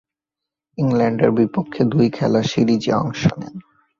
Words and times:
ইংল্যান্ডের 0.77 1.31
বিপক্ষে 1.31 1.81
দুই 1.85 2.07
খেলার 2.09 2.45
সিরিজে 2.51 2.91
অংশ 2.93 3.21
নেন। 3.39 3.55